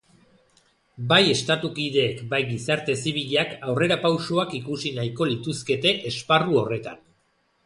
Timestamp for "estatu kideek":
1.33-2.23